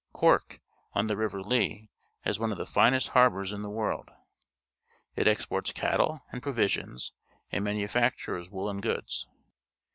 [0.13, 0.59] Cork,
[0.93, 1.91] on the river Lee,
[2.21, 4.09] has one of the finest harbours in the world.
[5.15, 7.13] It exports cattle and provisions,
[7.51, 9.27] and manufactures woollen goods.